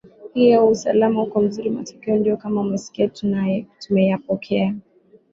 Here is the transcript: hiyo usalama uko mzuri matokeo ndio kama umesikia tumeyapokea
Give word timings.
hiyo 0.33 0.67
usalama 0.67 1.23
uko 1.23 1.41
mzuri 1.41 1.69
matokeo 1.69 2.15
ndio 2.17 2.37
kama 2.37 2.61
umesikia 2.61 3.09
tumeyapokea 3.79 4.75